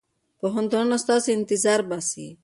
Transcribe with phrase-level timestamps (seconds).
[0.39, 2.27] پوهنتونونه ستاسو انتظار باسي.